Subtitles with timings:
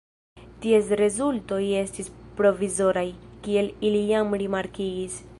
[0.63, 2.09] Ties rezultoj estis
[2.39, 3.05] provizoraj,
[3.49, 5.21] kiel ili jam rimarkigis.